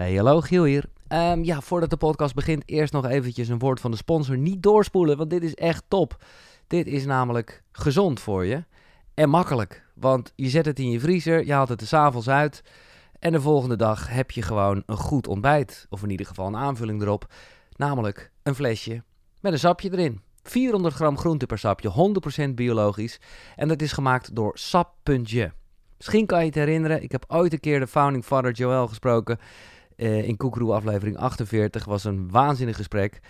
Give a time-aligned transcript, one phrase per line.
[0.00, 0.84] Hey, hallo, Giel hier.
[1.08, 4.38] Ehm, ja, voordat de podcast begint, eerst nog eventjes een woord van de sponsor.
[4.38, 6.24] Niet doorspoelen, want dit is echt top.
[6.66, 8.64] Dit is namelijk gezond voor je
[9.14, 9.86] en makkelijk.
[9.94, 12.62] Want je zet het in je vriezer, je haalt het er s'avonds uit...
[13.18, 15.86] en de volgende dag heb je gewoon een goed ontbijt.
[15.90, 17.32] Of in ieder geval een aanvulling erop.
[17.76, 19.02] Namelijk een flesje
[19.40, 20.20] met een sapje erin.
[20.42, 22.12] 400 gram groente per sapje,
[22.48, 23.20] 100% biologisch.
[23.56, 25.50] En dat is gemaakt door Sap.je.
[25.96, 29.38] Misschien kan je het herinneren, ik heb ooit een keer de founding father Joel gesproken...
[30.00, 33.20] Uh, in Koekeroe aflevering 48 was een waanzinnig gesprek.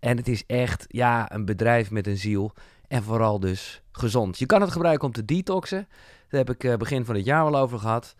[0.00, 2.52] En het is echt, ja, een bedrijf met een ziel.
[2.88, 4.38] En vooral dus gezond.
[4.38, 5.88] Je kan het gebruiken om te detoxen.
[6.28, 8.14] Daar heb ik uh, begin van het jaar wel over gehad.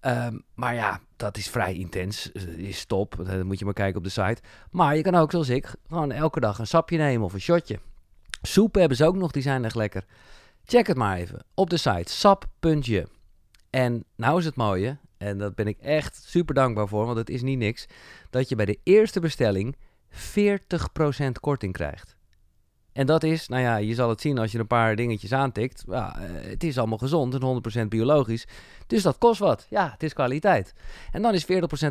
[0.00, 2.30] Um, maar ja, dat is vrij intens.
[2.32, 3.16] Uh, is top.
[3.24, 4.42] Dat moet je maar kijken op de site.
[4.70, 7.78] Maar je kan ook, zoals ik, gewoon elke dag een sapje nemen of een shotje.
[8.42, 10.04] Soepen hebben ze ook nog, die zijn echt lekker.
[10.64, 13.06] Check het maar even op de site sap.je.
[13.70, 17.30] En nou is het mooie, en dat ben ik echt super dankbaar voor, want het
[17.30, 17.86] is niet niks,
[18.30, 19.76] dat je bij de eerste bestelling
[20.10, 20.16] 40%
[21.40, 22.18] korting krijgt.
[22.92, 25.84] En dat is, nou ja, je zal het zien als je een paar dingetjes aantikt.
[25.86, 28.46] Ja, het is allemaal gezond en 100% biologisch.
[28.86, 29.66] Dus dat kost wat.
[29.68, 30.74] Ja, het is kwaliteit.
[31.10, 31.46] En dan is 40%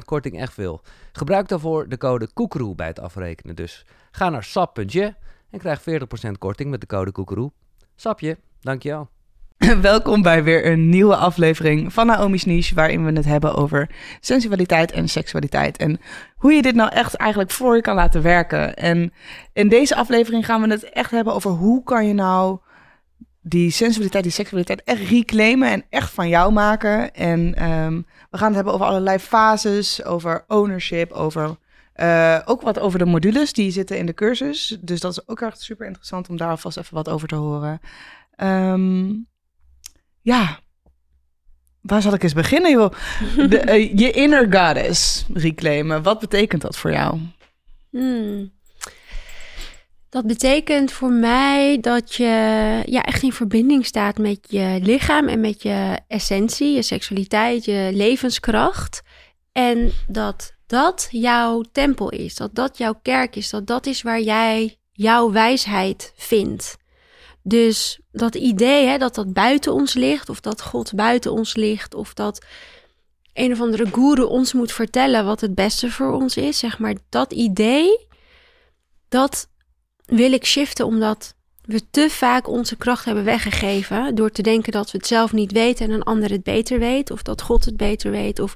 [0.05, 0.81] korting echt veel.
[1.11, 3.55] Gebruik daarvoor de code koekeroe bij het afrekenen.
[3.55, 5.15] Dus ga naar sap.je
[5.49, 7.51] en krijg 40% korting met de code koekeroe.
[7.95, 9.09] Sapje, dankjewel.
[9.81, 14.91] Welkom bij weer een nieuwe aflevering van Naomi's Niche, waarin we het hebben over sensualiteit
[14.91, 15.77] en seksualiteit.
[15.77, 15.99] En
[16.35, 18.75] hoe je dit nou echt eigenlijk voor je kan laten werken.
[18.75, 19.13] En
[19.53, 22.59] in deze aflevering gaan we het echt hebben over hoe kan je nou
[23.41, 27.13] die sensualiteit, die seksualiteit echt reclaimen en echt van jou maken.
[27.13, 31.57] En um, we gaan het hebben over allerlei fases, over ownership, over
[31.95, 34.77] uh, ook wat over de modules die zitten in de cursus.
[34.81, 37.79] Dus dat is ook echt super interessant om daar alvast even wat over te horen.
[38.37, 39.28] Um,
[40.21, 40.59] ja,
[41.81, 42.91] waar zal ik eens beginnen, joh?
[43.35, 46.03] De, uh, je inner goddess reclaimen.
[46.03, 47.19] Wat betekent dat voor jou?
[47.89, 48.51] Hmm.
[50.09, 52.25] Dat betekent voor mij dat je
[52.85, 57.89] ja, echt in verbinding staat met je lichaam en met je essentie, je seksualiteit, je
[57.93, 59.01] levenskracht.
[59.51, 64.21] En dat dat jouw tempel is, dat dat jouw kerk is, dat dat is waar
[64.21, 66.77] jij jouw wijsheid vindt.
[67.43, 71.93] Dus dat idee hè, dat dat buiten ons ligt, of dat God buiten ons ligt,
[71.93, 72.45] of dat
[73.33, 76.95] een of andere guru ons moet vertellen wat het beste voor ons is, zeg maar,
[77.09, 78.07] dat idee,
[79.09, 79.49] dat
[80.05, 84.91] wil ik shiften omdat we te vaak onze kracht hebben weggegeven door te denken dat
[84.91, 87.77] we het zelf niet weten en een ander het beter weet, of dat God het
[87.77, 88.55] beter weet, of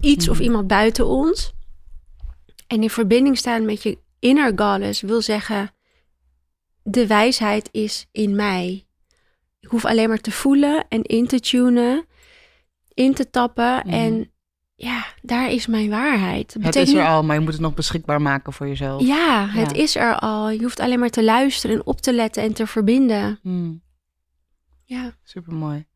[0.00, 0.44] iets of mhm.
[0.44, 1.52] iemand buiten ons.
[2.66, 5.70] En in verbinding staan met je inner goddess wil zeggen,
[6.84, 8.86] de wijsheid is in mij.
[9.60, 12.06] Ik hoef alleen maar te voelen en in te tunen,
[12.94, 13.82] in te tappen.
[13.84, 13.88] Mhm.
[13.88, 14.30] En
[14.74, 16.56] ja, daar is mijn waarheid.
[16.60, 19.02] het is er al, maar je moet het nog beschikbaar maken voor jezelf.
[19.02, 20.50] Ja, het is er al.
[20.50, 23.38] Je hoeft alleen maar te luisteren en op te letten en te verbinden.
[23.42, 23.82] Mm.
[24.84, 25.12] Ja.
[25.22, 25.86] Supermooi.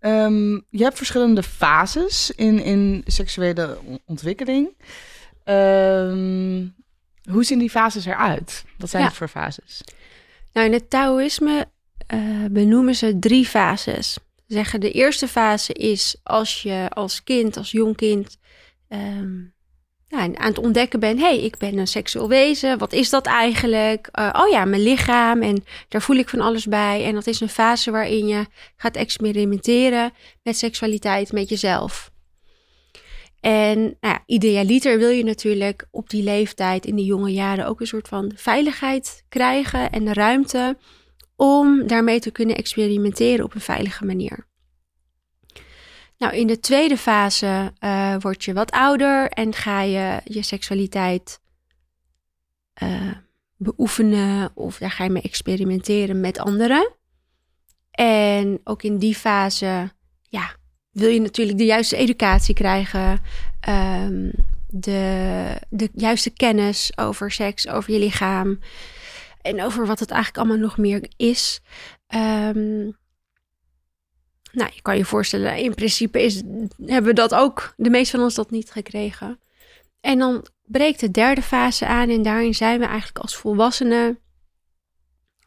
[0.00, 4.76] Um, je hebt verschillende fases in, in seksuele ontwikkeling.
[5.44, 6.74] Um,
[7.30, 8.64] hoe zien die fases eruit?
[8.78, 9.80] Wat zijn het voor fases?
[10.52, 11.68] Nou, in het Taoïsme
[12.14, 14.18] uh, benoemen ze drie fases.
[14.46, 18.38] Zeggen de eerste fase is als je als kind, als jong kind,
[18.88, 19.54] um,
[20.08, 22.78] aan het ontdekken bent: hé, hey, ik ben een seksueel wezen.
[22.78, 24.08] Wat is dat eigenlijk?
[24.18, 25.42] Uh, oh ja, mijn lichaam.
[25.42, 27.04] En daar voel ik van alles bij.
[27.04, 28.46] En dat is een fase waarin je
[28.76, 32.12] gaat experimenteren met seksualiteit, met jezelf.
[33.44, 37.80] En nou ja, idealiter wil je natuurlijk op die leeftijd in de jonge jaren ook
[37.80, 40.76] een soort van veiligheid krijgen en de ruimte
[41.36, 44.46] om daarmee te kunnen experimenteren op een veilige manier.
[46.18, 51.40] Nou, in de tweede fase uh, word je wat ouder en ga je je seksualiteit
[52.82, 53.12] uh,
[53.56, 56.92] beoefenen of daar ga je mee experimenteren met anderen.
[57.90, 59.92] En ook in die fase,
[60.94, 63.20] wil je natuurlijk de juiste educatie krijgen,
[63.68, 64.32] um,
[64.68, 68.58] de, de juiste kennis over seks, over je lichaam
[69.42, 71.60] en over wat het eigenlijk allemaal nog meer is.
[72.14, 72.96] Um,
[74.52, 76.42] nou, je kan je voorstellen, in principe is,
[76.86, 79.38] hebben we dat ook, de meeste van ons dat niet gekregen.
[80.00, 84.18] En dan breekt de derde fase aan en daarin zijn we eigenlijk als volwassenen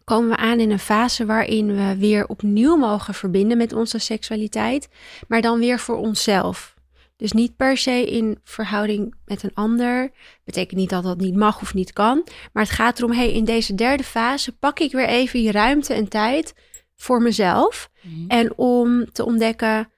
[0.08, 4.90] komen we aan in een fase waarin we weer opnieuw mogen verbinden met onze seksualiteit,
[5.28, 6.76] maar dan weer voor onszelf.
[7.18, 10.12] Dus niet per se in verhouding met een ander.
[10.44, 12.28] Betekent niet dat dat niet mag of niet kan.
[12.54, 15.94] Maar het gaat erom, hey, in deze derde fase pak ik weer even die ruimte
[15.94, 16.54] en tijd
[16.96, 17.90] voor mezelf.
[18.02, 18.28] Mhm.
[18.28, 19.90] En om te ontdekken,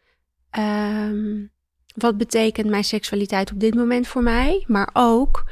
[0.59, 1.51] um,
[1.95, 4.63] wat betekent mijn seksualiteit op dit moment voor mij?
[4.67, 5.44] Maar ook,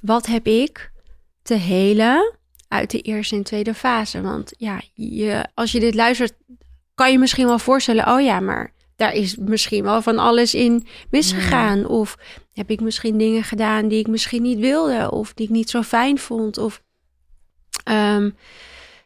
[0.00, 0.92] wat heb ik
[1.42, 2.40] te helen
[2.72, 4.20] uit de eerste en tweede fase?
[4.20, 6.32] Want ja, je, als je dit luistert,
[6.94, 10.86] kan je misschien wel voorstellen, oh ja, maar daar is misschien wel van alles in
[11.10, 11.86] misgegaan.
[11.86, 12.16] Of
[12.52, 15.82] heb ik misschien dingen gedaan die ik misschien niet wilde, of die ik niet zo
[15.82, 16.58] fijn vond.
[16.58, 16.82] Of
[17.84, 18.30] ehm,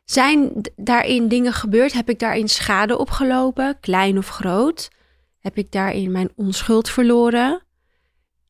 [0.04, 1.92] zijn daarin dingen gebeurd?
[1.92, 4.90] Heb ik daarin schade opgelopen, klein of groot?
[5.40, 7.62] Heb ik daarin mijn onschuld verloren?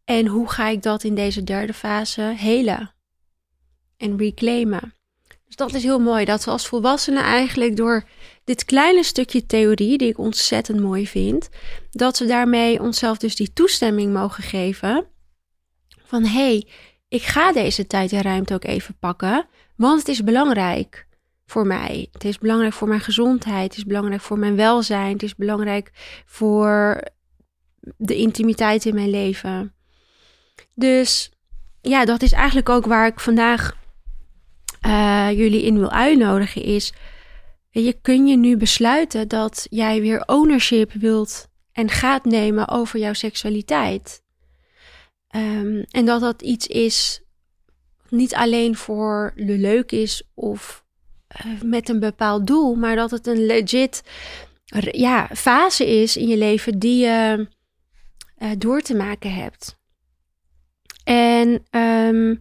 [0.05, 2.95] En hoe ga ik dat in deze derde fase helen
[3.97, 4.96] en reclaimen?
[5.47, 8.05] Dus dat is heel mooi, dat we als volwassenen eigenlijk door
[8.45, 11.49] dit kleine stukje theorie, die ik ontzettend mooi vind,
[11.91, 15.07] dat we daarmee onszelf dus die toestemming mogen geven
[16.05, 16.69] van hé, hey,
[17.09, 19.47] ik ga deze tijd en ruimte ook even pakken,
[19.77, 21.07] want het is belangrijk
[21.47, 22.09] voor mij.
[22.13, 25.91] Het is belangrijk voor mijn gezondheid, het is belangrijk voor mijn welzijn, het is belangrijk
[26.27, 27.03] voor
[27.97, 29.75] de intimiteit in mijn leven.
[30.75, 31.31] Dus
[31.81, 33.77] ja, dat is eigenlijk ook waar ik vandaag
[34.87, 36.93] uh, jullie in wil uitnodigen is,
[37.71, 43.13] je kun je nu besluiten dat jij weer ownership wilt en gaat nemen over jouw
[43.13, 44.23] seksualiteit.
[45.37, 47.23] Um, en dat dat iets is
[48.09, 50.85] niet alleen voor de leuk is of
[51.47, 54.03] uh, met een bepaald doel, maar dat het een legit
[54.91, 57.49] ja, fase is in je leven die je
[58.39, 59.79] uh, door te maken hebt.
[61.05, 62.41] En um,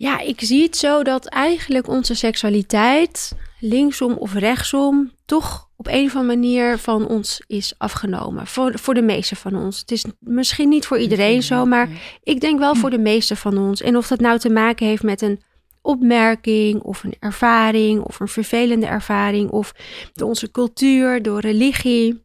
[0.00, 6.04] ja, ik zie het zo dat eigenlijk onze seksualiteit, linksom of rechtsom, toch op een
[6.06, 8.46] of andere manier van ons is afgenomen.
[8.46, 9.80] Voor, voor de meeste van ons.
[9.80, 11.88] Het is misschien niet voor iedereen zo, maar
[12.22, 13.82] ik denk wel voor de meeste van ons.
[13.82, 15.42] En of dat nou te maken heeft met een
[15.82, 19.74] opmerking of een ervaring of een vervelende ervaring of
[20.12, 22.24] door onze cultuur, door religie,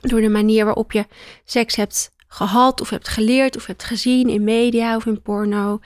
[0.00, 1.06] door de manier waarop je
[1.44, 5.80] seks hebt gehad of hebt geleerd of hebt gezien in media of in porno.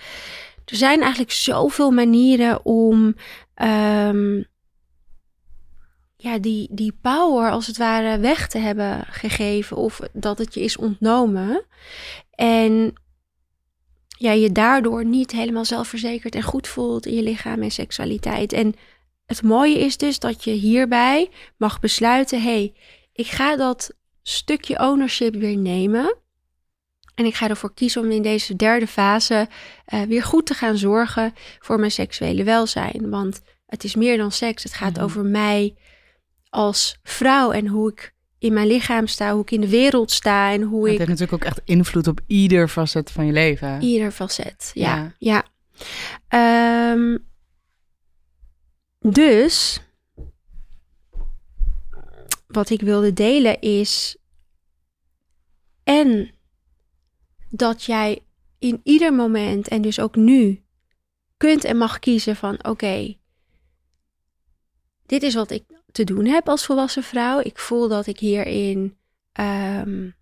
[0.65, 3.15] Er zijn eigenlijk zoveel manieren om
[3.63, 4.47] um,
[6.17, 10.61] ja, die, die power als het ware weg te hebben gegeven of dat het je
[10.61, 11.65] is ontnomen.
[12.35, 12.93] En
[14.19, 18.53] ja, je daardoor niet helemaal zelfverzekerd en goed voelt in je lichaam en seksualiteit.
[18.53, 18.75] En
[19.27, 22.75] het mooie is dus dat je hierbij mag besluiten: hé, hey,
[23.13, 26.17] ik ga dat stukje ownership weer nemen.
[27.15, 29.49] En ik ga ervoor kiezen om in deze derde fase
[29.95, 33.11] uh, weer goed te gaan zorgen voor mijn seksuele welzijn.
[33.11, 34.63] Want het is meer dan seks.
[34.63, 35.75] Het gaat mm over mij
[36.49, 40.53] als vrouw en hoe ik in mijn lichaam sta, hoe ik in de wereld sta
[40.53, 40.99] en hoe het ik.
[40.99, 43.83] Het heeft natuurlijk ook echt invloed op ieder facet van je leven.
[43.83, 45.15] Ieder facet, ja.
[45.19, 45.45] ja.
[46.29, 46.93] ja.
[46.93, 47.31] Um,
[48.99, 49.81] dus
[52.47, 54.17] wat ik wilde delen is
[55.85, 56.31] en
[57.55, 58.25] dat jij
[58.59, 60.65] in ieder moment en dus ook nu
[61.37, 63.17] kunt en mag kiezen van oké,
[65.07, 67.41] dit is wat ik te doen heb als volwassen vrouw.
[67.41, 68.97] Ik voel dat ik hierin
[69.41, 70.15] um,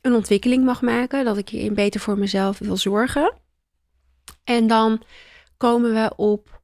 [0.00, 3.34] een ontwikkeling mag maken, dat ik hierin beter voor mezelf wil zorgen.
[4.44, 5.02] En dan
[5.56, 6.60] komen we op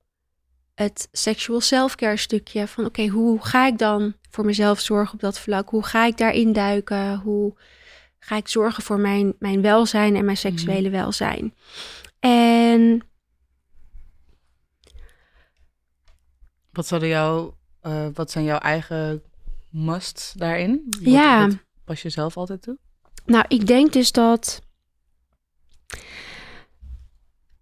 [0.74, 5.38] het sexual self-care stukje van oké, hoe ga ik dan voor mezelf zorgen op dat
[5.38, 5.68] vlak?
[5.68, 7.18] Hoe ga ik daarin duiken?
[7.18, 7.54] Hoe
[8.18, 10.98] ga ik zorgen voor mijn, mijn welzijn en mijn seksuele mhm.
[10.98, 11.54] welzijn.
[12.20, 13.02] En.
[16.72, 17.52] Wat, zouden jou,
[17.82, 19.22] uh, wat zijn jouw eigen
[19.70, 20.86] musts daarin?
[20.90, 21.46] Wat, ja.
[21.46, 22.78] Wat pas je zelf altijd toe?
[23.24, 24.60] Nou, ik denk dus dat.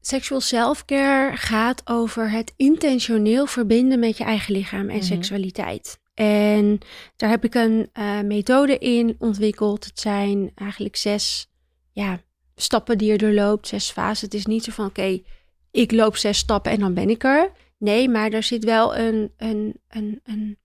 [0.00, 5.98] Sexual self-care gaat over het intentioneel verbinden met je eigen lichaam en mm seksualiteit.
[6.16, 6.78] En
[7.16, 9.84] daar heb ik een uh, methode in ontwikkeld.
[9.84, 11.50] Het zijn eigenlijk zes
[11.92, 12.20] ja,
[12.54, 14.20] stappen die je doorloopt, zes fases.
[14.20, 15.22] Het is niet zo van oké,
[15.70, 17.52] ik loop zes stappen en dan ben ik er.
[17.78, 20.58] Nee, maar er zit wel een, een, een, een,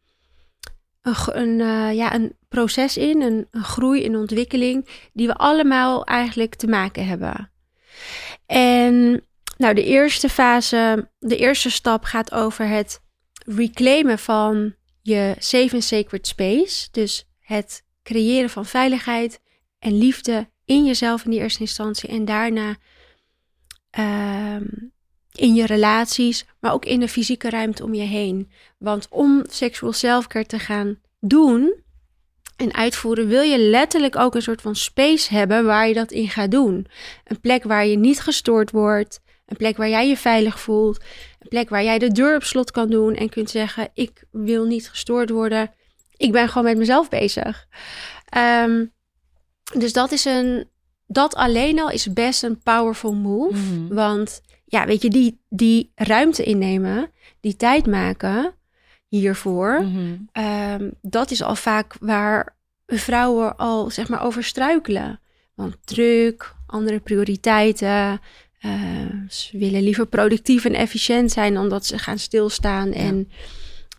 [1.02, 6.04] een, een uh, ja, een proces in, een, een groei, een ontwikkeling, die we allemaal
[6.06, 7.52] eigenlijk te maken hebben.
[8.46, 9.26] En
[9.58, 13.02] nou, de eerste fase, de eerste stap gaat over het
[13.46, 16.88] reclaimen van je safe and sacred space.
[16.92, 19.40] Dus het creëren van veiligheid
[19.80, 22.10] en liefde in jezelf in die eerste instantie.
[22.10, 22.76] En daarna
[24.00, 24.68] uh,
[25.32, 28.52] in je relaties, maar ook in de fysieke ruimte om je heen.
[28.78, 31.74] Want om seksual selfcare te gaan doen
[32.56, 36.30] en uitvoeren, wil je letterlijk ook een soort van space hebben waar je dat in
[36.30, 36.88] gaat doen.
[37.24, 39.22] Een plek waar je niet gestoord wordt.
[39.46, 41.04] Een plek waar jij je veilig voelt.
[41.42, 44.66] Een plek waar jij de deur op slot kan doen en kunt zeggen: Ik wil
[44.66, 45.72] niet gestoord worden.
[46.18, 47.68] Ik ben gewoon met mezelf bezig.
[48.38, 48.92] Um,
[49.78, 50.68] dus dat is een,
[51.08, 53.58] dat alleen al is best een powerful move.
[53.58, 53.94] Mhm.
[53.94, 58.54] Want ja, weet je, die, die ruimte innemen, die tijd maken
[59.08, 60.16] hiervoor, Mhm.
[60.32, 62.56] ehm, dat is al vaak waar
[62.88, 65.20] vrouwen al zeg maar over struikelen.
[65.56, 68.22] Want druk, andere prioriteiten.
[68.62, 68.72] Eh,
[69.30, 73.32] ze willen liever productief en efficiënt zijn dan dat ze gaan stilstaan en,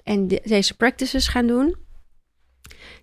[0.05, 1.77] en de- deze practices gaan doen.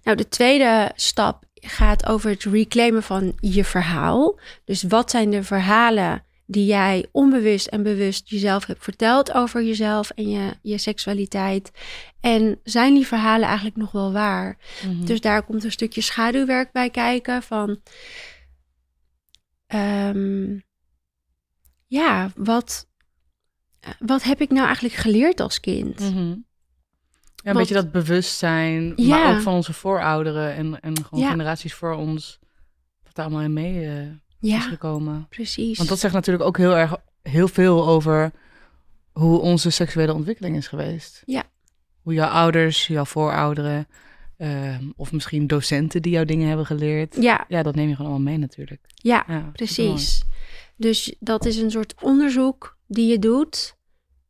[0.03, 4.39] Nou, de tweede stap gaat over het reclaimen van je verhaal.
[4.65, 10.09] Dus wat zijn de verhalen die jij onbewust en bewust jezelf hebt verteld over jezelf
[10.09, 11.71] en je, je seksualiteit?
[12.19, 14.57] En zijn die verhalen eigenlijk nog wel waar?
[14.85, 15.05] Mhm.
[15.05, 17.79] Dus daar komt een stukje schaduwwerk bij kijken van...
[19.67, 20.57] ehm,
[21.89, 22.87] ja, wat,
[23.99, 25.99] wat heb ik nou eigenlijk geleerd als kind?
[25.99, 26.35] Mhm.
[27.35, 29.17] Ja, een beetje dat bewustzijn, Ja.
[29.23, 31.29] maar ook van onze voorouderen en, en gewoon Ja.
[31.29, 32.39] generaties voor ons,
[33.03, 33.87] wat daar allemaal in mee
[34.41, 35.27] eh, is gekomen.
[35.29, 35.77] precies.
[35.77, 38.31] Want dat zegt natuurlijk ook heel erg heel veel over
[39.11, 41.21] hoe onze seksuele ontwikkeling is geweest.
[41.25, 41.43] Ja.
[42.01, 43.87] Hoe jouw ouders, jouw voorouderen,
[44.39, 47.15] ehm, of misschien docenten die jou dingen hebben geleerd.
[47.19, 48.81] Ja, Ja, dat neem je gewoon allemaal mee natuurlijk.
[48.95, 50.23] ja, Ja, precies.
[50.75, 53.77] Dus dat is een soort onderzoek die je doet.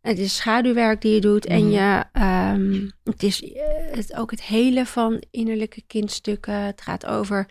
[0.01, 1.45] Het is schaduwwerk die je doet.
[1.45, 1.71] En Mhm.
[1.71, 3.61] je, ehm, het is eh,
[3.91, 6.53] het, ook het hele van innerlijke kindstukken.
[6.65, 7.45] Het gaat over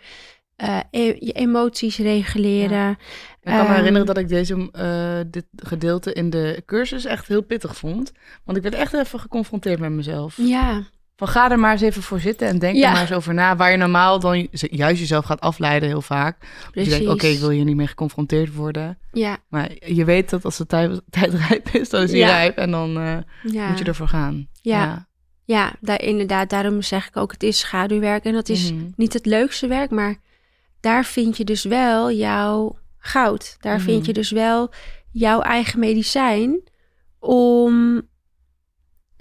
[0.55, 2.89] eh, e- je emoties reguleren.
[2.91, 2.97] Ik
[3.43, 7.41] kan me Ehm, herinneren dat ik deze, eh, dit gedeelte in de cursus echt heel
[7.43, 8.11] pittig vond.
[8.43, 10.37] Want ik werd echt even geconfronteerd met mezelf.
[10.37, 10.83] Ja,
[11.19, 12.85] Van ga er maar eens even voor zitten en denk Ja.
[12.87, 13.55] er maar eens over na.
[13.55, 16.37] Waar je normaal dan juist jezelf gaat afleiden heel vaak.
[16.71, 18.97] Dus je denkt, oké, ik wil hier niet meer geconfronteerd worden.
[19.11, 22.27] Ja, Maar je weet dat als de tijd, tijd rijp is, dan is die Ja.
[22.27, 22.57] rijp.
[22.57, 23.17] En dan eh,
[23.53, 23.67] ja.
[23.69, 24.47] moet je ervoor gaan.
[24.61, 25.07] Ja.
[25.43, 26.49] Ja, daar, inderdaad.
[26.49, 28.23] Daarom zeg ik ook, het is schaduwwerk.
[28.23, 28.83] En dat is Mhm.
[28.95, 30.15] niet het leukste werk, maar
[30.79, 33.57] daar vind je dus wel jouw goud.
[33.59, 33.83] Daar Mhm.
[33.85, 34.71] vind je dus wel
[35.11, 36.61] jouw eigen medicijn.
[37.19, 38.01] Om,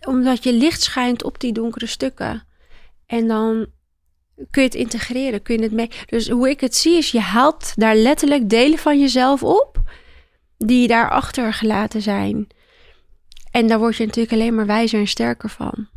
[0.07, 2.47] omdat je licht schijnt op die donkere stukken.
[3.07, 3.67] En dan
[4.51, 5.91] kun je het integreren, kun je het mee.
[6.07, 9.83] Dus hoe ik het zie is, je haalt daar letterlijk delen van jezelf op
[10.57, 12.47] die daar achtergelaten zijn.
[13.51, 15.89] En daar word je natuurlijk alleen maar wijzer en sterker van.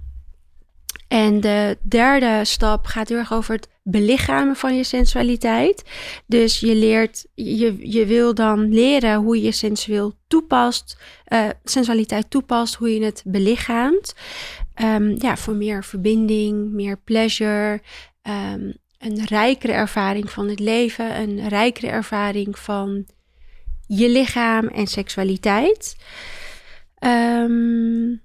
[1.11, 5.83] En de derde stap gaat heel erg over het belichamen van je sensualiteit.
[6.25, 12.75] Dus je leert, je, je wil dan leren hoe je sensueel toepast, eh, sensualiteit toepast,
[12.75, 14.13] hoe je het belichaamt.
[14.73, 17.81] Ehm, ja, voor meer verbinding, meer pleasure,
[18.21, 23.05] ehm, een rijkere ervaring van het leven, een rijkere ervaring van
[23.87, 25.95] je lichaam en seksualiteit.
[26.95, 28.15] Ehm,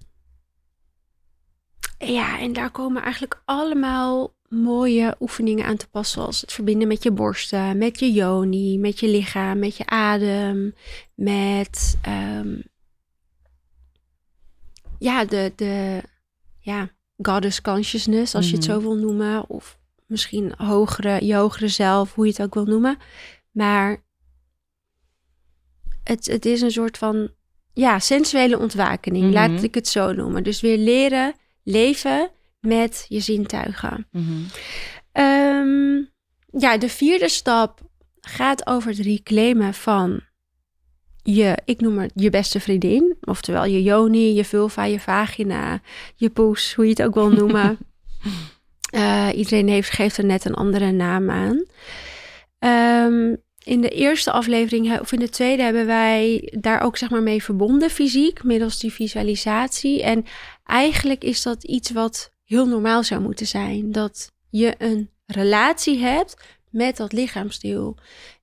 [1.98, 6.20] ja, en daar komen eigenlijk allemaal mooie oefeningen aan te passen.
[6.20, 10.74] Zoals het verbinden met je borsten, met je yoni, met je lichaam, met je adem.
[11.14, 12.56] Met ehm,
[14.98, 16.02] ja, de, de
[16.60, 16.90] ja,
[17.22, 18.74] goddess consciousness, als je het Mhm.
[18.74, 19.48] zo wil noemen.
[19.48, 22.96] Of misschien hogere, je hogere zelf, hoe je het ook wil noemen.
[23.50, 24.04] Maar
[26.02, 27.30] het, het is een soort van
[27.72, 29.32] ja, sensuele ontwakening, Mhm.
[29.32, 30.42] laat ik het zo noemen.
[30.44, 31.34] Dus weer leren
[31.66, 32.30] leven
[32.60, 34.06] met je zintuigen.
[34.10, 34.42] Mhm.
[35.12, 36.02] Ehm,
[36.60, 37.80] ja, de vierde stap
[38.20, 40.20] gaat over het reclaimen van
[41.22, 43.16] je, ik noem het je beste vriendin.
[43.20, 45.80] Oftewel je yoni, je vulva, je vagina,
[46.14, 47.78] je poes, hoe je het ook wil noemen.
[48.86, 51.64] Eh, iedereen heeft, geeft er net een andere naam aan.
[52.58, 57.22] Ehm, in de eerste aflevering, of in de tweede, hebben wij daar ook zeg maar
[57.22, 60.02] mee verbonden fysiek, middels die visualisatie.
[60.02, 60.24] En
[60.66, 63.92] eigenlijk is dat iets wat heel normaal zou moeten zijn.
[63.92, 66.36] Dat je een relatie hebt
[66.70, 67.96] met dat lichaamsdeel.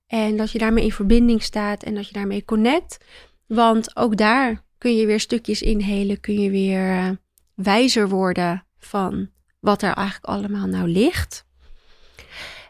[0.06, 3.04] En dat je daarmee in verbinding staat en dat je daarmee connect.
[3.46, 7.10] Want ook daar kun je weer stukjes inhelen, kun je weer eh,
[7.54, 11.44] wijzer worden van wat er eigenlijk allemaal nou ligt.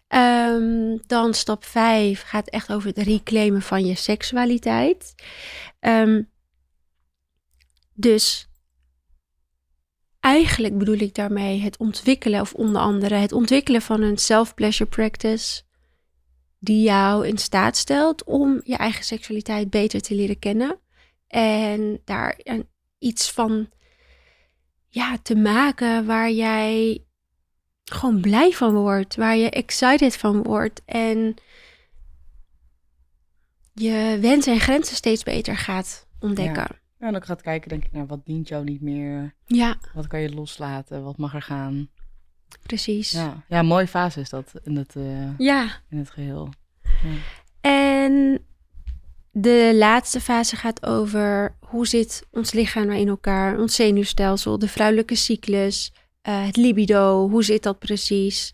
[0.09, 5.15] Ehm, dan stap 5 gaat echt over het reclaimen van je seksualiteit.
[5.81, 6.23] Ehm,
[7.93, 8.49] dus
[10.25, 15.63] eigenlijk bedoel ik daarmee het ontwikkelen, of onder andere het ontwikkelen van een self-pleasure practice.
[16.59, 20.81] Die jou in staat stelt om je eigen seksualiteit beter te leren kennen.
[21.27, 22.41] En daar
[22.99, 23.69] iets van
[24.89, 27.05] ja, te maken waar jij
[27.85, 29.17] gewoon blij van wordt.
[29.17, 30.83] Waar je excited van wordt.
[30.85, 31.35] En
[33.73, 36.83] je wensen en grenzen steeds beter gaat ontdekken.
[36.99, 39.35] En dan gaat kijken, denk ik, naar wat dient jou niet meer?
[39.47, 41.03] Ja, Wat kan je loslaten?
[41.03, 41.89] Wat mag er gaan?
[42.63, 43.11] Precies.
[43.11, 43.23] Ja.
[43.23, 45.31] Ja, ja mooie fase is dat in het, eh,
[45.91, 46.49] in het geheel.
[47.61, 48.45] En
[49.31, 54.69] de laatste fase gaat over hoe zit ons lichaam nou in elkaar, ons zenuwstelsel, de
[54.69, 58.53] vrouwelijke cyclus, eh, het libido, hoe zit dat precies?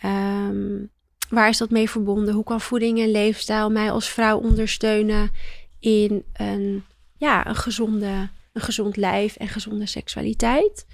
[0.00, 0.84] Ehm,
[1.28, 2.34] waar is dat mee verbonden?
[2.34, 5.30] Hoe kan voeding en leefstijl mij als vrouw ondersteunen
[5.80, 6.84] in een,
[7.24, 10.86] ja, een, gezonde, een gezond lijf en gezonde seksualiteit?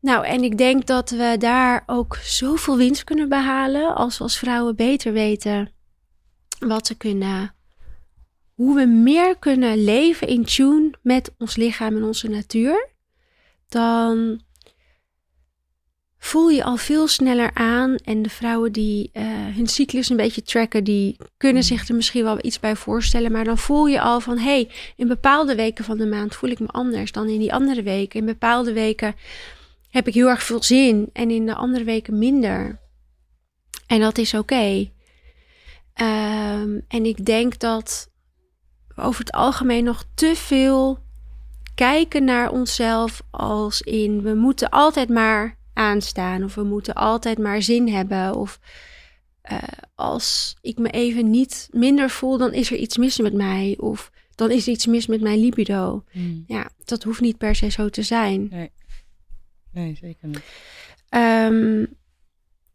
[0.00, 4.38] Nou, en ik denk dat we daar ook zoveel winst kunnen behalen als we als
[4.38, 5.72] vrouwen beter weten
[6.58, 7.54] wat ze kunnen,
[8.54, 12.88] hoe we meer kunnen leven in tune met ons lichaam en onze natuur.
[13.68, 14.40] Dan
[16.18, 17.96] voel je al veel sneller aan.
[17.96, 19.22] En de vrouwen die uh,
[19.54, 23.32] hun cyclus een beetje tracken, die kunnen zich er misschien wel iets bij voorstellen.
[23.32, 26.60] Maar dan voel je al van, hey, in bepaalde weken van de maand voel ik
[26.60, 28.20] me anders dan in die andere weken.
[28.20, 29.14] In bepaalde weken
[29.90, 32.80] heb ik heel erg veel zin en in de andere weken minder.
[33.86, 34.90] En dat is oké.
[36.00, 38.10] Um, en ik denk dat
[38.94, 40.98] we over het algemeen nog te veel
[41.74, 47.62] kijken naar onszelf als in we moeten altijd maar aanstaan of we moeten altijd maar
[47.62, 48.60] zin hebben of
[49.52, 49.58] uh,
[49.94, 54.10] als ik me even niet minder voel, dan is er iets mis met mij of
[54.34, 56.04] dan is er iets mis met mijn libido.
[56.10, 56.44] Hmm.
[56.46, 58.48] Ja, dat hoeft niet per se zo te zijn.
[58.50, 58.70] Nee,
[59.72, 60.42] nee zeker niet.
[61.10, 61.96] Um,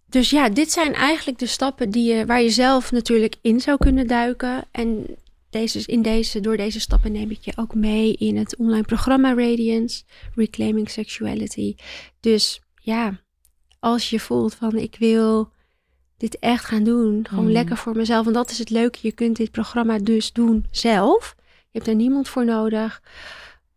[0.05, 3.77] dus ja, dit zijn eigenlijk de stappen die je, waar je zelf natuurlijk in zou
[3.77, 4.63] kunnen duiken.
[4.72, 5.05] En
[5.50, 9.33] deze, in deze, door deze stappen neem ik je ook mee in het online programma
[9.33, 10.03] Radiance,
[10.36, 11.75] Reclaiming Sexuality.
[12.19, 13.20] Dus ja,
[13.80, 15.52] als je voelt van ik wil
[16.18, 17.54] dit echt gaan doen, gewoon hmm.
[17.54, 18.28] lekker voor mezelf.
[18.28, 21.36] En dat is het leuke, je kunt dit programma dus doen zelf.
[21.38, 23.02] Je hebt er niemand voor nodig.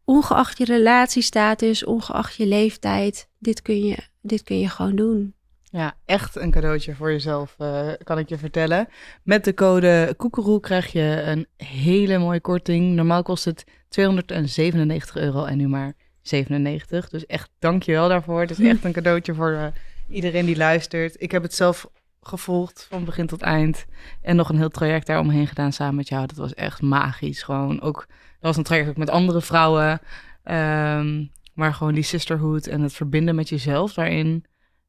[0.05, 5.35] Ongeacht je relatiestatus, ongeacht je leeftijd, dit kun je, dit kun je gewoon doen.
[5.63, 8.89] Ja, echt een cadeautje voor jezelf, uh, kan ik je vertellen.
[9.23, 12.95] Met de code Koekeroe krijg je een hele mooie korting.
[12.95, 15.95] Normaal kost het 297 euro en nu maar
[16.29, 17.09] 97.
[17.09, 18.41] Dus echt dankjewel daarvoor.
[18.41, 19.67] Het is echt een cadeautje voor uh,
[20.09, 21.23] iedereen die luistert.
[21.23, 21.87] Ik heb het zelf
[22.23, 23.85] gevolgd van begin tot eind.
[24.23, 26.27] En nog een heel traject daaromheen gedaan samen met jou.
[26.27, 27.43] Dat was echt magisch.
[27.43, 30.01] Gewoon ook, dat was een traject ook met andere vrouwen.
[30.45, 34.45] Um, maar gewoon die sisterhood en het verbinden met jezelf daarin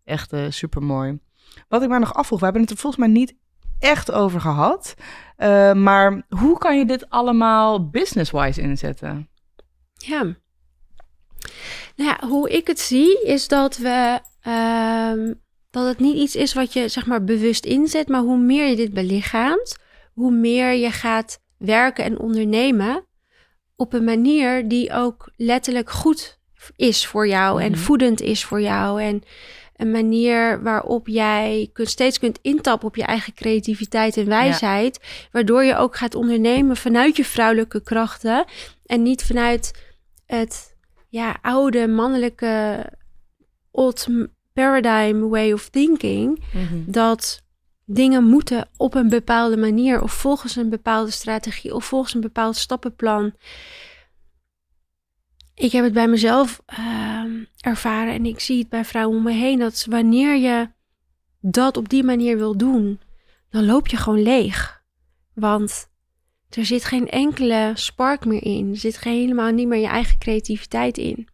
[0.08, 1.20] Echt uh, super mooi.
[1.68, 3.36] Wat ik maar nog afvroeg, we hebben het er volgens mij niet
[3.80, 4.94] echt over gehad.
[5.38, 9.30] Uh, maar hoe kan je dit allemaal business-wise inzetten?
[9.94, 10.36] Ja.
[11.96, 14.20] Nou ja, hoe ik het zie is dat we.
[14.48, 15.36] Uh,
[15.70, 18.76] dat het niet iets is wat je zeg maar bewust inzet, maar hoe meer je
[18.76, 19.78] dit belichaamt,
[20.14, 23.06] hoe meer je gaat werken en ondernemen
[23.76, 26.40] op een manier die ook letterlijk goed
[26.76, 27.80] is voor jou en mhm.
[27.80, 29.24] voedend is voor jou en
[29.76, 35.00] een manier waarop jij kunt, steeds kunt intappen op je eigen creativiteit en wijsheid.
[35.32, 38.46] Waardoor je ook gaat ondernemen vanuit je vrouwelijke krachten.
[38.86, 39.72] En niet vanuit
[40.26, 40.76] het
[41.10, 42.86] ja, oude mannelijke
[43.72, 44.08] old
[44.54, 46.44] paradigm way of thinking.
[46.54, 46.92] Mhm.
[46.92, 47.44] Dat
[47.86, 52.56] dingen moeten op een bepaalde manier of volgens een bepaalde strategie of volgens een bepaald
[52.56, 53.34] stappenplan
[55.58, 57.24] ik heb het bij mezelf uh,
[57.60, 59.60] ervaren en ik zie het bij vrouwen om me heen.
[59.60, 60.70] Dat wanneer je
[61.42, 63.00] dat op die manier wil doen,
[63.50, 64.84] dan loop je gewoon leeg.
[65.34, 65.90] Want
[66.50, 68.70] er zit geen enkele spark meer in.
[68.72, 71.28] Er zit helemaal niet meer je eigen creativiteit in.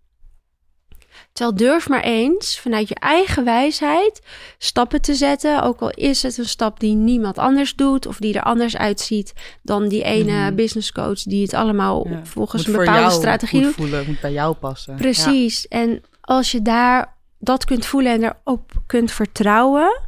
[1.34, 4.21] Terwijl durf maar eens vanuit je eigen wijsheid
[4.58, 5.62] stappen te zetten.
[5.62, 9.34] Ook al is het een stap die niemand anders doet of die er anders uitziet
[9.62, 13.73] dan die ene mm business coach die het allemaal volgens een bepaalde strategie doet.
[13.73, 14.95] voelen, moet bij jou passen.
[14.95, 15.67] Precies.
[15.67, 20.02] En als je daar dat kunt voelen en erop kunt vertrouwen,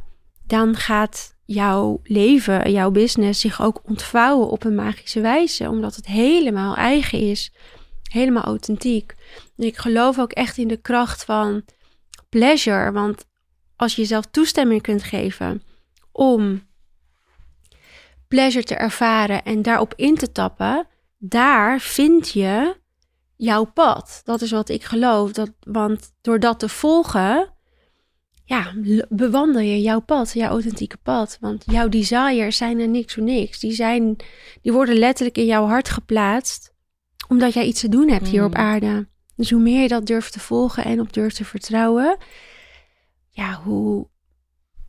[0.46, 6.06] dan gaat jouw leven, jouw business zich ook ontvouwen op een magische wijze, omdat het
[6.06, 7.52] helemaal eigen is,
[8.10, 9.14] helemaal authentiek.
[9.56, 11.64] Ik geloof ook echt in de kracht van
[12.28, 12.92] pleasure.
[12.92, 13.24] Want
[13.76, 15.62] als je jezelf toestemming kunt geven
[16.12, 16.68] om
[18.28, 20.86] pleasure te ervaren en daarop in te tappen,
[21.18, 22.76] daar vind je
[23.36, 24.20] jouw pad.
[24.24, 25.32] Dat is wat ik geloof.
[25.32, 27.55] Dat, want door dat te volgen,
[28.48, 28.72] ja,
[29.08, 31.38] bewandel je jouw pad, jouw authentieke pad.
[31.40, 33.58] Want jouw desires zijn er niks voor niks.
[33.58, 34.16] Die, zijn,
[34.62, 36.74] die worden letterlijk in jouw hart geplaatst,
[37.28, 38.60] omdat jij iets te doen hebt hier op mm.
[38.60, 39.08] aarde.
[39.36, 42.16] Dus hoe meer je dat durft te volgen en op durft te vertrouwen,
[43.30, 44.08] ja, hoe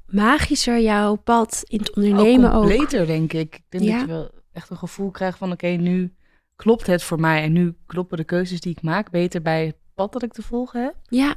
[0.06, 2.67] magischer jouw pad in het ondernemen ook.
[2.67, 3.56] Beter, denk ik.
[3.56, 6.15] Ik denk dat je wel echt een gevoel krijgt van, oké, nu
[6.56, 9.76] klopt het voor mij en nu kloppen de keuzes die ik maak beter bij het
[9.93, 10.96] pad dat ik te volgen heb.
[11.04, 11.36] Ja.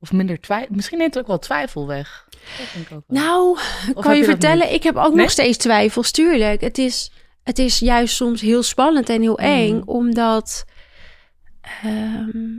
[0.00, 0.74] Of minder twijfel.
[0.74, 2.26] Misschien neemt het ook wel twijfel weg.
[2.30, 3.22] Dat denk ik ook wel.
[3.22, 3.58] Nou,
[3.94, 5.22] Of kan je vertellen, ik heb ook Nee?
[5.22, 6.60] nog steeds twijfels, tuurlijk.
[6.60, 7.10] Het is,
[7.42, 9.88] het is juist soms heel spannend en heel eng, Mhm.
[9.88, 10.64] omdat...
[11.82, 12.58] ehm,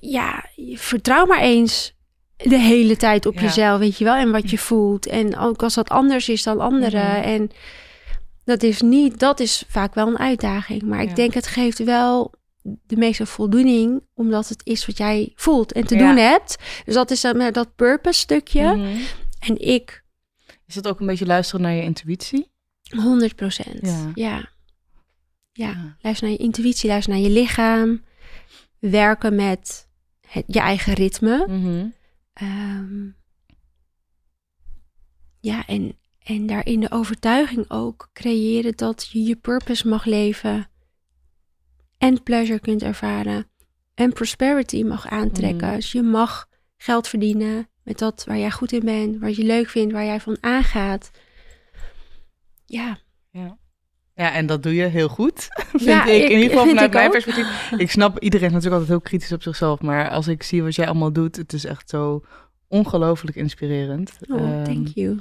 [0.00, 1.94] ja, vertrouw maar eens
[2.36, 3.40] de hele tijd op Ja.
[3.40, 5.06] jezelf, weet je wel, en wat je voelt.
[5.06, 7.06] En ook als dat anders is dan anderen.
[7.10, 7.22] Mhm.
[7.28, 7.50] En
[8.44, 10.82] dat is niet, dat is vaak wel een uitdaging.
[10.82, 11.08] Maar Ja.
[11.08, 12.32] ik denk, het geeft wel
[12.86, 16.06] de meeste voldoening, omdat het is wat jij voelt en te Ja.
[16.08, 16.56] doen hebt.
[16.84, 18.76] Dus dat is dan met dat purpose stukje.
[18.76, 18.96] Mhm.
[19.38, 20.04] En ik
[20.66, 22.50] Is het ook een beetje luisteren naar je intuïtie?
[22.90, 23.80] 100 procent.
[23.86, 24.10] Ja.
[24.14, 24.36] Ja.
[25.52, 25.68] ja.
[25.68, 25.96] Ja.
[26.00, 28.04] Luister naar je intuïtie, luister naar je lichaam.
[28.78, 29.88] Werken met
[30.28, 31.46] het, je eigen ritme.
[31.48, 31.86] Mhm.
[32.32, 33.06] Ehm,
[35.40, 40.68] ja, en, en daarin de overtuiging ook creëren dat je je purpose mag leven.
[41.98, 43.46] En pleasure kunt ervaren.
[43.94, 45.66] En prosperity mag aantrekken.
[45.66, 45.76] Mhm.
[45.76, 49.68] Dus je mag geld verdienen met dat waar jij goed in bent, wat je leuk
[49.68, 51.10] vindt, waar jij van aangaat.
[52.66, 52.98] Ja,
[54.14, 56.22] Ja, en dat doe je heel goed, vind Ja, ik.
[56.22, 57.12] In ieder geval vanuit mijn ook.
[57.12, 57.70] perspectief.
[57.76, 59.80] Ik snap, iedereen is natuurlijk altijd heel kritisch op zichzelf.
[59.80, 62.24] Maar als ik zie wat jij allemaal doet, het is echt zo
[62.68, 64.12] ongelooflijk inspirerend.
[64.28, 65.18] oh, Ehm, thank you.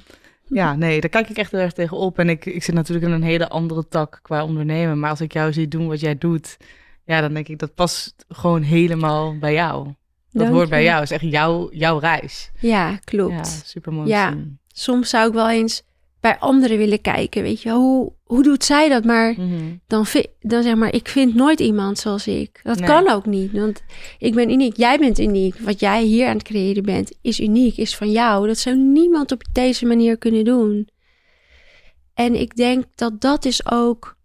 [0.48, 2.20] Ja, nee, daar kijk ik echt heel erg tegen op.
[2.20, 5.00] En ik, ik zit natuurlijk in een hele andere tak qua ondernemen.
[5.00, 6.58] Maar als ik jou zie doen wat jij doet,
[7.06, 9.86] ja, dan denk ik dat past gewoon helemaal bij jou.
[9.86, 9.96] Dat
[10.44, 11.02] Dank hoort bij jou.
[11.02, 12.52] Het is echt jouw, jouw reis.
[12.60, 13.34] Ja, klopt.
[13.34, 14.08] Ja, super mooi.
[14.08, 14.34] Ja.
[14.68, 15.84] soms zou ik wel eens
[16.26, 17.42] bij anderen willen kijken.
[17.44, 19.04] Weet je, hoe, hoe doet zij dat?
[19.04, 19.76] Maar Mhm.
[19.88, 20.06] dan,
[20.40, 22.60] dan zeg maar, ik vind nooit iemand zoals ik.
[22.64, 22.88] Dat Nee.
[22.88, 23.84] kan ook niet, want
[24.18, 24.78] ik ben uniek.
[24.78, 25.56] Jij bent uniek.
[25.60, 28.48] Wat jij hier aan het creëren bent, is uniek, is van jou.
[28.48, 30.88] Dat zou niemand op deze manier kunnen doen.
[32.14, 34.18] En ik denk dat dat is ook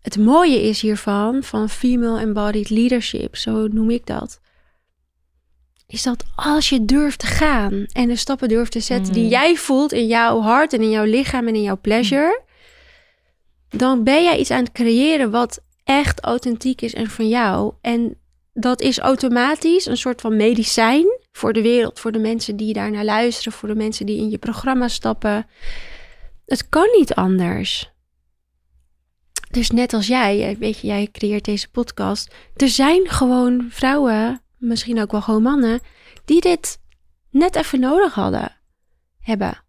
[0.00, 4.40] het mooie is hiervan, van female embodied leadership, zo noem ik dat.
[5.92, 9.32] Is dat als je durft te gaan en de stappen durft te zetten die Mhm.
[9.32, 12.42] jij voelt in jouw hart en in jouw lichaam en in jouw pleasure,
[13.68, 17.72] dan ben jij iets aan het creëren wat echt authentiek is en van jou.
[17.80, 18.18] En
[18.52, 22.90] dat is automatisch een soort van medicijn voor de wereld, voor de mensen die daar
[22.90, 25.46] naar luisteren, voor de mensen die in je programma stappen.
[26.46, 27.90] Het kan niet anders.
[29.50, 32.34] Dus net als jij, eh, weet je, jij creëert deze podcast.
[32.56, 35.80] Er zijn gewoon vrouwen, misschien ook wel gewoon mannen,
[36.24, 36.78] die dit
[37.30, 38.56] net even nodig hadden,
[39.20, 39.60] hebben.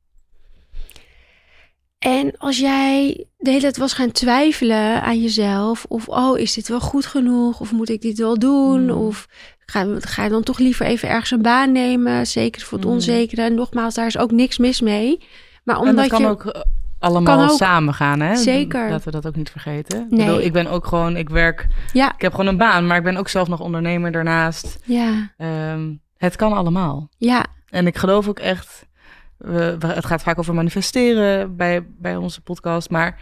[1.99, 6.67] En als jij de hele tijd was gaan twijfelen aan jezelf, of oh, is dit
[6.67, 8.89] wel goed genoeg, of moet ik dit wel doen, Mm.
[8.89, 9.27] of
[9.65, 12.93] ga, ga je dan toch liever even ergens een baan nemen, zeker voor het Mm.
[12.93, 13.41] onzekere.
[13.41, 15.27] En nogmaals, daar is ook niks mis mee.
[15.63, 16.61] Maar En omdat dat kan je ook eh,
[17.03, 17.57] allemaal Kan ook.
[17.57, 18.35] samen gaan, hè?
[18.35, 18.89] Zeker.
[18.89, 20.01] Laten we dat ook niet vergeten.
[20.03, 20.25] Ik, Nee.
[20.25, 23.03] bedoel, ik ben ook gewoon, ik werk, ja, ik heb gewoon een baan, maar ik
[23.03, 24.79] ben ook zelf nog ondernemer daarnaast.
[24.85, 27.09] ja, Ehm, het kan allemaal.
[27.17, 28.85] ja, En ik geloof ook echt,
[29.37, 33.19] we, we- het gaat vaak over manifesteren bij, bij onze podcast, maar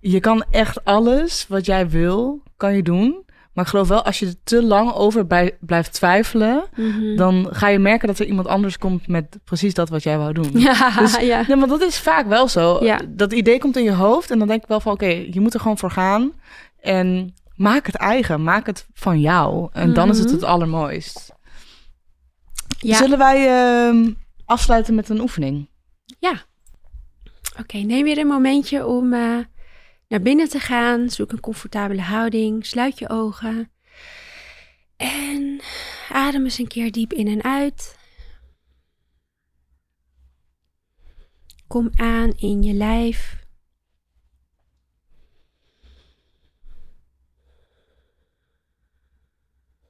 [0.00, 3.24] je kan echt alles wat jij wil, kan je doen.
[3.56, 7.16] Maar ik geloof wel, als je er te lang over bij, blijft twijfelen, mhm.
[7.16, 10.32] dan ga je merken dat er iemand anders komt met precies dat wat jij wou
[10.32, 10.50] doen.
[10.60, 12.84] ja, Dus- ja, Nee, maar dat is vaak wel zo.
[12.84, 13.00] Ja.
[13.08, 14.92] Dat idee komt in je hoofd en dan denk ik wel van...
[14.92, 16.32] oké, je moet er gewoon voor gaan.
[16.80, 18.42] En maak het eigen.
[18.42, 19.68] Maak het van jou.
[19.72, 20.34] En dan is het Mhm.
[20.34, 21.32] het allermooist.
[22.78, 22.96] ja.
[22.96, 24.10] Zullen wij ehm,
[24.44, 25.68] afsluiten met een oefening?
[27.60, 29.38] Oké, neem weer een momentje om eh,
[30.08, 31.10] naar binnen te gaan.
[31.10, 32.66] Zoek een comfortabele houding.
[32.66, 33.70] Sluit je ogen.
[34.96, 35.60] En
[36.08, 37.98] adem eens een keer diep in en uit.
[41.66, 43.44] Kom aan in je lijf.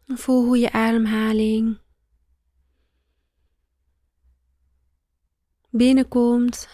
[0.07, 1.85] Voel hoe je ademhaling
[5.77, 6.69] binnenkomt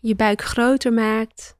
[0.00, 1.56] je buik groter maakt.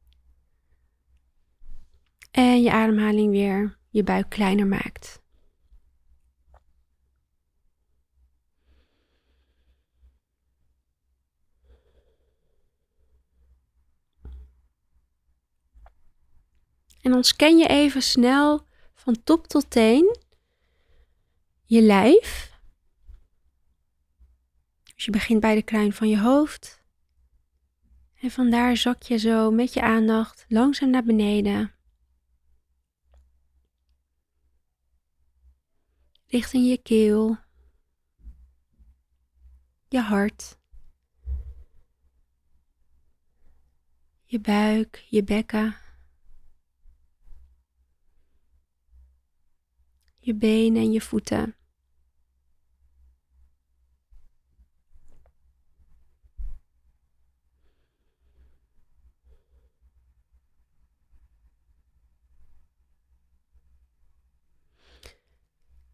[2.32, 5.20] En je ademhaling weer je buik kleiner maakt.
[17.00, 20.16] En dan scan je even snel van top tot teen
[21.64, 22.52] je lijf.
[24.94, 26.82] Dus je begint bij de kruin van je hoofd.
[28.20, 31.74] En vandaar zak je zo met je aandacht langzaam naar beneden.
[36.32, 37.36] Richting je keel.
[39.88, 40.58] Je hart.
[44.24, 45.76] Je buik, je bekken.
[50.18, 51.54] Je benen en je voeten.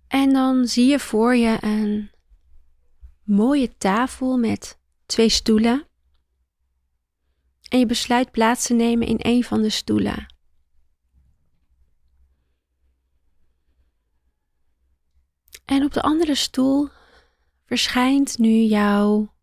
[0.09, 2.11] En dan zie je voor je een
[3.23, 5.87] mooie tafel met twee stoelen.
[7.69, 10.27] En je besluit plaats te nemen in een van de stoelen.
[15.65, 16.89] En op de andere stoel
[17.67, 19.35] verschijnt nu jouw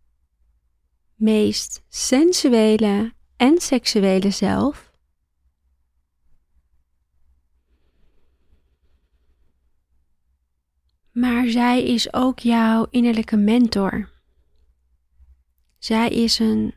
[1.16, 4.85] meest sensuele en seksuele zelf.
[11.16, 14.10] Maar zij is ook jouw innerlijke mentor.
[15.78, 16.74] Zij is een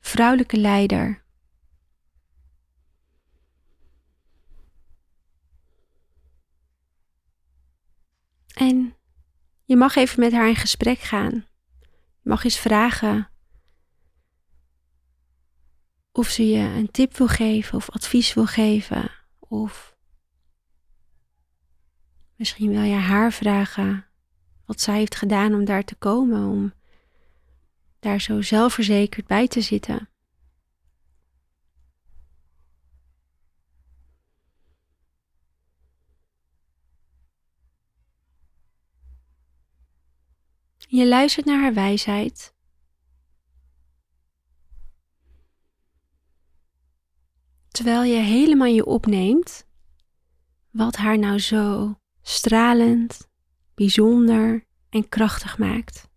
[0.00, 1.24] vrouwelijke leider.
[8.54, 8.96] En
[9.64, 11.46] je mag even met haar in gesprek gaan.
[12.20, 13.30] Je mag eens vragen
[16.12, 19.10] of ze je een tip wil geven of advies wil geven.
[19.38, 19.97] Of
[22.38, 24.06] misschien wil je haar vragen
[24.66, 26.72] wat zij heeft gedaan om daar te komen, om
[27.98, 30.08] daar zo zelfverzekerd bij te zitten.
[40.76, 42.54] Je luistert naar haar wijsheid.
[47.68, 49.66] Terwijl je helemaal je opneemt
[50.70, 51.98] wat haar nou zo
[52.28, 53.28] stralend,
[53.74, 56.08] bijzonder en krachtig maakt.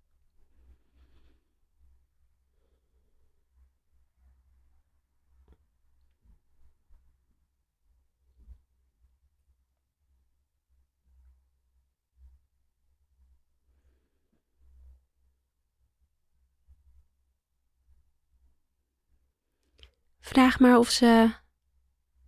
[20.19, 21.33] Vraag maar of ze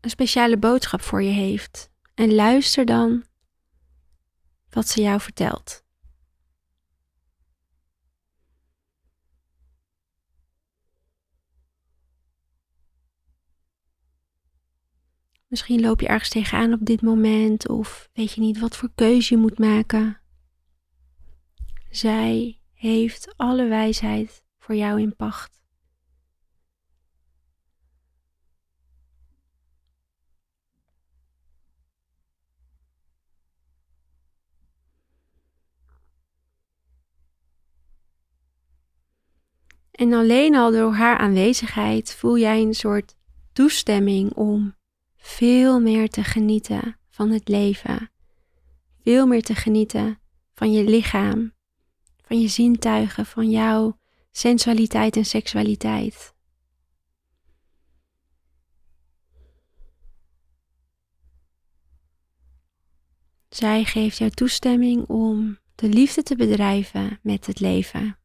[0.02, 1.89] een speciale boodschap voor je heeft.
[2.13, 3.24] En luister dan
[4.73, 5.83] wat ze jou vertelt.
[15.47, 19.33] Misschien loop je ergens tegenaan op dit moment of weet je niet wat voor keuze
[19.33, 20.21] je moet maken.
[21.89, 25.62] Zij heeft alle wijsheid voor jou in pacht.
[39.93, 43.15] En alleen al door haar aanwezigheid voel jij een soort
[43.51, 44.75] toestemming om
[45.17, 48.12] veel meer te genieten van het leven.
[49.03, 50.19] Veel meer te genieten
[50.53, 51.53] van je lichaam,
[52.25, 53.97] van je zintuigen, van jouw
[54.32, 56.34] sensualiteit en seksualiteit.
[63.49, 68.17] Zij geeft jou toestemming om de liefde te bedrijven met het leven.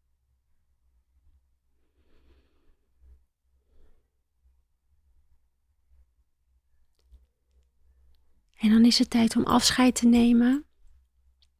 [8.58, 10.64] En dan is het tijd om afscheid te nemen.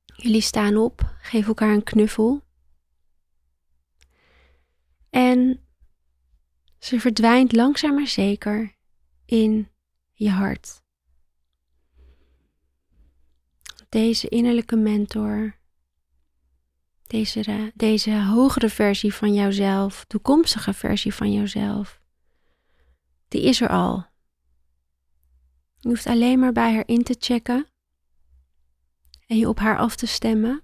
[0.04, 2.42] Jullie staan op, geef elkaar een knuffel.
[5.10, 5.60] En
[6.78, 8.76] ze verdwijnt langzaam maar zeker
[9.24, 9.68] in
[10.12, 10.82] je hart.
[13.88, 15.56] Deze innerlijke mentor,
[17.06, 22.00] deze, deze hogere versie van jouzelf, toekomstige versie van jouzelf,
[23.28, 24.06] die is er al.
[25.80, 27.66] Je hoeft alleen maar bij haar in te checken
[29.26, 30.62] en je op haar af te stemmen.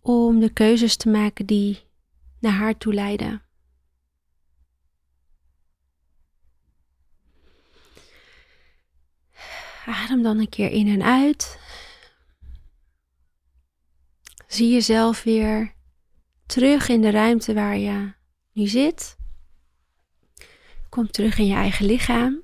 [0.00, 1.82] Om de keuzes te maken die
[2.40, 3.42] naar haar toe leiden.
[9.86, 11.58] Adem dan een keer in en uit.
[14.46, 15.74] Zie jezelf weer
[16.46, 18.12] terug in de ruimte waar je
[18.52, 19.16] nu zit.
[20.94, 22.42] Kom terug in je eigen lichaam.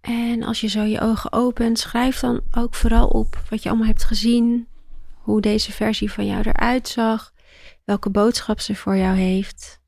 [0.00, 3.86] En als je zo je ogen opent, schrijf dan ook vooral op wat je allemaal
[3.86, 4.68] hebt gezien.
[5.14, 7.32] Hoe deze versie van jou eruit zag.
[7.84, 9.80] Welke boodschap ze voor jou heeft.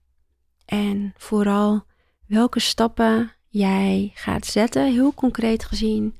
[0.64, 1.85] En vooral
[2.27, 6.17] welke stappen jij gaat zetten, heel concreet gezien,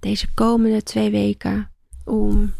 [0.00, 1.72] deze komende twee weken
[2.04, 2.54] om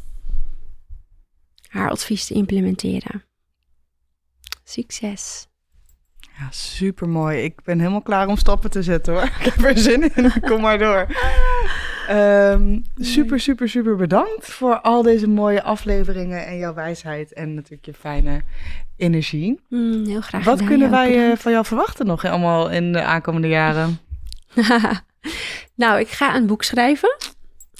[1.68, 3.24] haar advies te implementeren.
[4.64, 5.47] Succes!
[6.38, 7.42] Ja, super mooi.
[7.42, 9.22] Ik ben helemaal klaar om stappen te zetten hoor.
[9.40, 10.32] Ik heb er zin in.
[10.40, 11.06] Kom maar door.
[12.10, 17.86] Um, super, super, super bedankt voor al deze mooie afleveringen en jouw wijsheid en natuurlijk
[17.86, 18.42] je fijne
[18.96, 19.60] energie.
[19.68, 20.44] Mm, heel graag.
[20.44, 23.98] Wat kunnen wij uh, van jou verwachten nog allemaal in de aankomende jaren?
[25.74, 27.16] nou, ik ga een boek schrijven.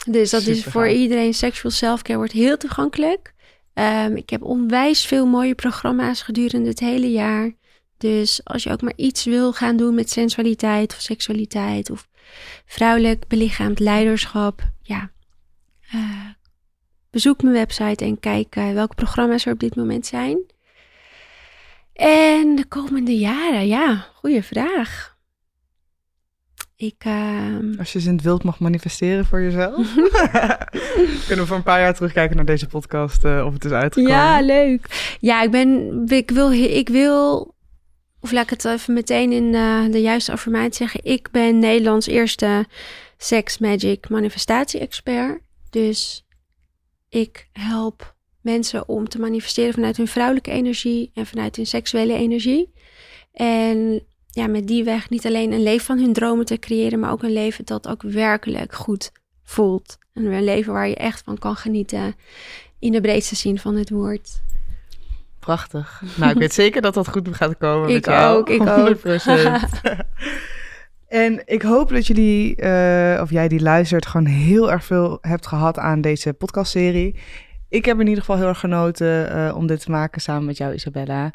[0.07, 0.95] Dus dat is voor gaaf.
[0.95, 1.35] iedereen.
[1.35, 3.35] Sexual self-care wordt heel toegankelijk.
[3.75, 7.53] Ehm, ik heb onwijs veel mooie programma's gedurende het hele jaar.
[7.99, 12.09] Dus als je ook maar iets wil gaan doen met sensualiteit of seksualiteit of
[12.67, 15.11] vrouwelijk belichaamd leiderschap, ja,
[15.91, 16.27] eh,
[17.11, 20.39] bezoek mijn website en kijk eh, welke programma's er op dit moment zijn.
[21.93, 25.17] En de komende jaren, ja, goede vraag.
[26.77, 29.95] Ik, ehm, Als je ze in het wild mag manifesteren voor jezelf.
[31.27, 34.17] Kunnen we voor een paar jaar terugkijken naar deze podcast eh, of het is uitgekomen.
[34.17, 35.17] Ja, leuk.
[35.21, 37.55] Ja, ik ben, ik wil, ik wil,
[38.21, 41.01] of laat ik het even meteen in eh, de juiste affirmatie zeggen.
[41.05, 42.67] Ik ben Nederlands eerste
[43.17, 45.41] sex magic manifestatie expert.
[45.71, 46.27] Dus
[47.09, 52.73] ik help mensen om te manifesteren vanuit hun vrouwelijke energie en vanuit hun seksuele energie.
[53.33, 57.13] En ja, met die weg niet alleen een leven van hun dromen te creëren, maar
[57.13, 59.99] ook een leven dat ook werkelijk goed voelt.
[60.13, 62.15] En een leven waar je echt van kan genieten
[62.79, 64.41] in de breedste zin van het woord.
[65.49, 66.03] Prachtig.
[66.17, 67.89] Nou, ik weet zeker dat dat goed gaat komen.
[67.89, 68.39] Ik met jou.
[68.39, 68.97] ook, ik ook.
[68.97, 69.01] 100%.
[71.25, 75.47] en ik hoop dat jullie, eh, of jij die luistert, gewoon heel erg veel hebt
[75.47, 77.15] gehad aan deze podcastserie.
[77.69, 80.57] Ik heb in ieder geval heel erg genoten eh, om dit te maken samen met
[80.57, 81.31] jou, Isabella.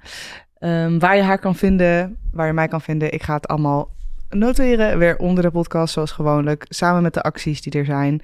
[0.58, 3.96] Ehm, waar je haar kan vinden, waar je mij kan vinden, ik ga het allemaal
[4.30, 8.22] noteren weer onder de podcast, zoals gewoonlijk, samen met de acties die er zijn.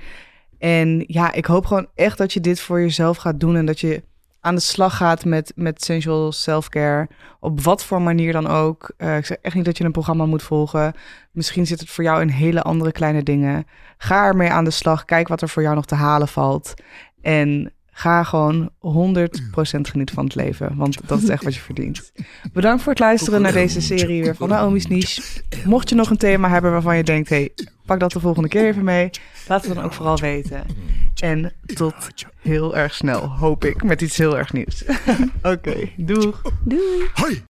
[0.57, 3.79] En ja, ik hoop gewoon echt dat je dit voor jezelf gaat doen en dat
[3.79, 4.03] je
[4.41, 7.07] aan de slag gaat met, met sensual self-care.
[7.39, 8.93] Op wat voor manier dan ook.
[8.97, 10.93] Eh, ik zeg echt niet dat je een programma moet volgen.
[11.31, 13.65] Misschien zit het voor jou in hele andere kleine dingen.
[13.97, 15.05] Ga ermee aan de slag.
[15.05, 16.73] Kijk wat er voor jou nog te halen valt.
[17.21, 18.71] En ga gewoon 100%
[19.81, 20.75] genieten van het leven.
[20.75, 22.11] Want dat is echt wat je verdient.
[22.53, 25.21] Bedankt voor het luisteren naar deze serie weer van Naomi's Niche.
[25.65, 27.29] Mocht je nog een thema hebben waarvan je denkt...
[27.29, 27.51] hey,
[27.85, 29.09] pak dat de volgende keer even mee.
[29.47, 30.63] Laat het dan ook vooral weten.
[31.15, 31.95] En tot
[32.41, 34.83] heel erg snel, hoop ik, met iets heel erg nieuws.
[35.53, 36.41] Oké, doeg.
[36.63, 37.09] Doei!
[37.13, 37.48] Hoi!